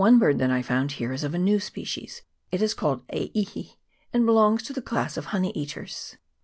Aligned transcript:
147 0.01 0.19
bird 0.19 0.39
that 0.39 0.51
I 0.51 0.63
found 0.63 0.93
here 0.93 1.13
is 1.13 1.23
of 1.23 1.35
a 1.35 1.37
new 1.37 1.59
species; 1.59 2.23
it 2.49 2.59
is 2.59 2.73
called 2.73 3.03
E 3.13 3.29
Ihi, 3.35 3.75
and 4.11 4.25
belongs 4.25 4.63
to 4.63 4.73
the 4.73 4.81
class 4.81 5.15
of 5.15 5.25
the 5.25 5.29
honey 5.29 5.51
eaters. 5.51 6.17